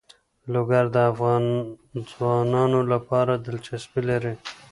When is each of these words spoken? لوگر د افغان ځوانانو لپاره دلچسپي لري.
لوگر 0.53 0.85
د 0.95 0.97
افغان 1.11 1.43
ځوانانو 2.11 2.79
لپاره 2.91 3.33
دلچسپي 3.45 4.01
لري. 4.09 4.33